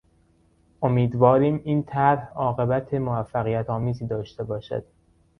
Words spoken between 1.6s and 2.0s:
این